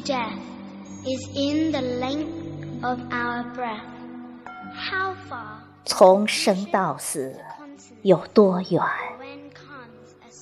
[0.00, 3.82] is in the length of our breath.
[4.74, 7.34] How far 从生到死
[8.02, 8.82] 有多远?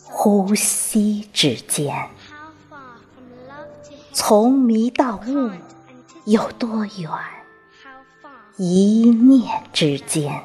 [0.05, 1.95] 呼吸之间。
[2.29, 4.13] How far from love to hate?
[4.13, 5.51] 从迷到悟
[6.25, 7.11] 有多远？
[8.57, 10.45] 一念之间。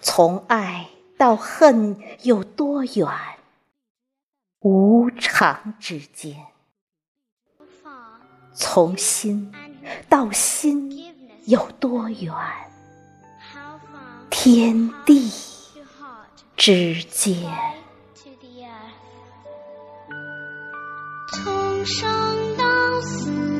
[0.00, 3.08] 从爱到恨有多远？
[4.60, 6.36] 无常之间。
[8.60, 9.50] 从心
[10.06, 11.10] 到心
[11.46, 12.30] 有多远？
[14.28, 15.32] 天地
[16.58, 17.34] 之间。
[21.32, 23.59] 从生到死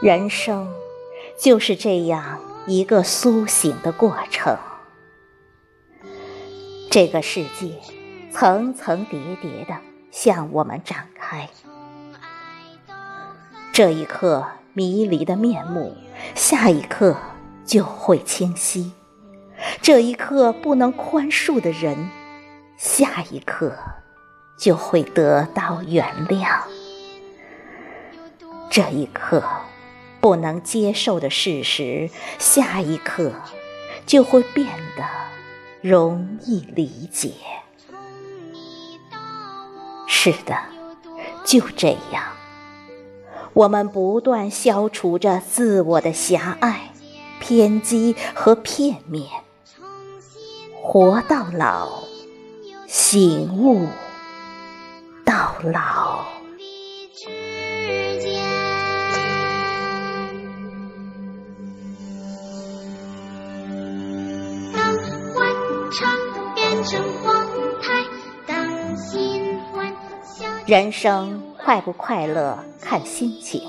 [0.00, 0.72] 人生
[1.36, 4.56] 就是这样一个苏醒的过程。
[6.88, 7.80] 这个世界
[8.32, 9.76] 层层叠叠的
[10.12, 11.48] 向我们展开。
[13.72, 15.96] 这一刻迷离的面目，
[16.36, 17.16] 下一刻
[17.64, 18.92] 就会清晰；
[19.82, 22.08] 这一刻不能宽恕的人，
[22.76, 23.76] 下一刻
[24.56, 26.60] 就会得到原谅；
[28.70, 29.42] 这一刻
[30.20, 33.32] 不能接受的事实，下一刻
[34.06, 34.66] 就会变
[34.96, 35.04] 得
[35.80, 37.32] 容易理解。
[40.06, 40.56] 是的，
[41.44, 42.24] 就这样，
[43.52, 46.90] 我们不断消除着自我的狭隘、
[47.38, 49.26] 偏激和片面，
[50.82, 52.02] 活到老，
[52.86, 53.86] 醒悟
[55.24, 56.37] 到老。
[70.68, 73.62] 人生快不快乐看心情，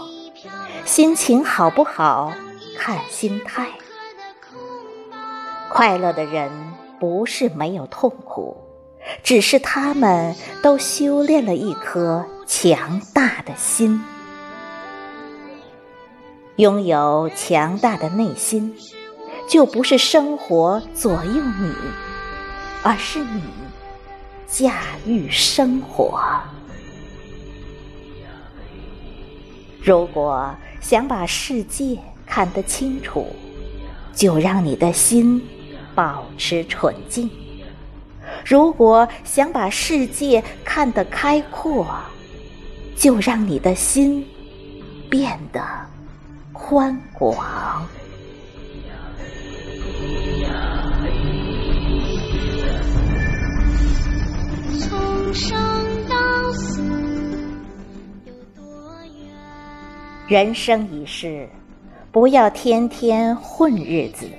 [0.84, 2.34] 心情好不好
[2.78, 3.70] 看心态。
[5.70, 6.52] 快乐的人
[7.00, 8.58] 不是没有痛苦，
[9.24, 14.04] 只是他们都修炼了一颗强大的心。
[16.58, 18.76] 拥有强大的内心，
[19.48, 21.74] 就不是生活左右你，
[22.84, 23.42] 而是你
[24.46, 26.20] 驾驭生活。
[29.82, 33.28] 如果想把世界看得清楚，
[34.14, 35.42] 就让你的心
[35.96, 37.30] 保持纯净；
[38.46, 41.88] 如果想把世界看得开阔，
[42.96, 44.26] 就让你的心
[45.10, 45.62] 变得
[46.52, 47.88] 宽广。
[54.80, 55.58] 从生
[60.30, 61.50] 人生一世，
[62.12, 64.30] 不要天天混日子，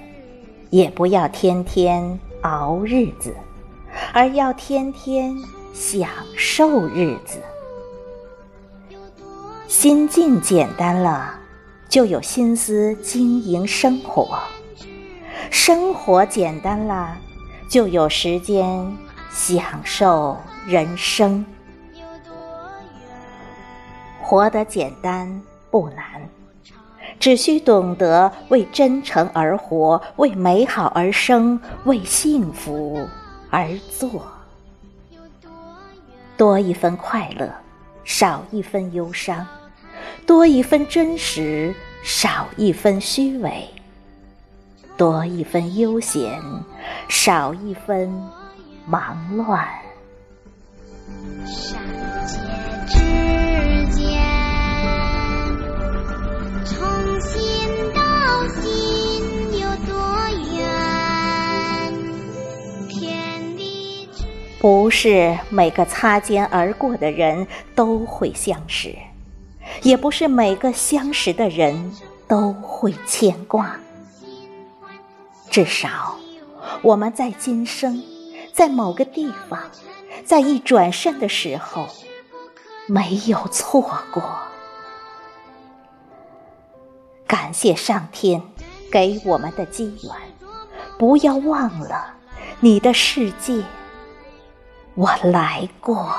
[0.70, 3.34] 也不要天天熬日子，
[4.12, 5.36] 而要天天
[5.74, 7.40] 享受日子。
[9.66, 11.34] 心境简单了，
[11.88, 14.28] 就有心思经营生活；
[15.50, 17.18] 生活简单了，
[17.68, 18.96] 就有时间
[19.32, 20.36] 享受
[20.68, 21.44] 人生。
[21.94, 22.32] 有多
[22.92, 23.10] 远？
[24.22, 26.28] 活得简单不难，
[27.18, 33.08] 只需懂得为真诚而活，为美好而生，为幸福
[33.50, 34.26] 而做。
[36.36, 36.60] 多远？
[36.60, 37.48] 多一分快乐，
[38.04, 39.46] 少一分忧伤；
[40.26, 43.68] 多一分真实，少一分虚伪；
[44.96, 46.42] 多一分悠闲，
[47.08, 48.12] 少一分
[48.86, 49.68] 忙乱。
[64.60, 68.94] 不是每个擦肩而过的人都会相识，
[69.82, 71.92] 也不是每个相识的人
[72.28, 73.80] 都会牵挂。
[75.48, 76.14] 至少，
[76.82, 78.02] 我们在今生，
[78.52, 79.58] 在某个地方，
[80.26, 81.86] 在一转身的时候，
[82.86, 83.80] 没有错
[84.12, 84.22] 过。
[87.26, 88.42] 感谢上天
[88.92, 90.12] 给我们的机缘，
[90.98, 92.16] 不要忘了
[92.60, 93.64] 你的世界。
[95.00, 96.14] 我来过。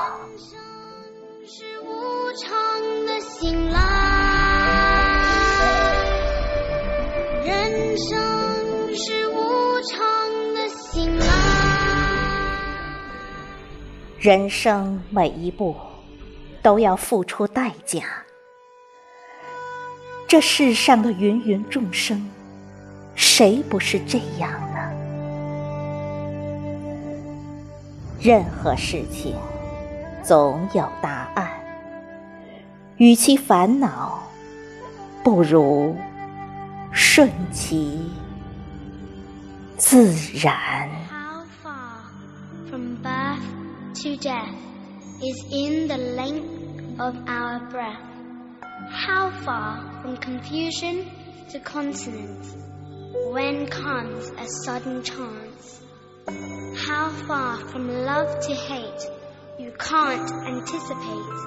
[1.46, 2.50] 是无常
[3.06, 3.78] 的醒来。
[7.44, 8.18] 人生
[8.96, 10.00] 是无常
[10.54, 11.28] 的行囊，
[14.18, 15.76] 人生每一步
[16.60, 18.02] 都要付出代价。
[20.26, 22.28] 这世上的芸芸众生，
[23.14, 24.50] 谁不是这样
[28.22, 29.34] 任何事情
[30.22, 31.50] 总有答案，
[32.96, 34.22] 与其烦恼，
[35.24, 35.96] 不如
[36.92, 38.08] 顺其
[39.76, 40.88] 自然。
[41.10, 43.42] How far from birth
[44.02, 44.54] to death
[45.20, 47.98] is in the length of our breath?
[48.88, 51.06] How far from confusion
[51.50, 52.54] to consonance
[53.32, 55.80] when comes a sudden chance?
[56.86, 56.91] How
[57.26, 59.06] Far from love to hate
[59.56, 61.38] you can't anticipate?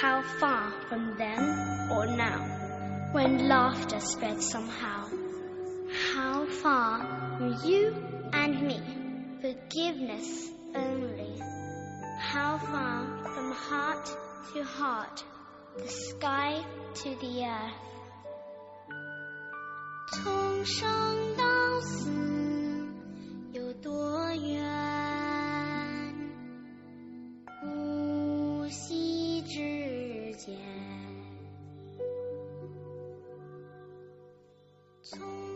[0.00, 5.08] How far from then or now when laughter spreads somehow?
[6.14, 7.94] How far from you
[8.32, 8.80] and me,
[9.40, 11.38] forgiveness only?
[12.18, 14.10] How far from heart
[14.54, 15.22] to heart,
[15.76, 16.64] the sky
[16.94, 17.92] to the earth?
[20.12, 21.51] 重生
[35.14, 35.51] Yes.